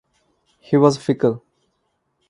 [0.59, 1.43] He was fickle.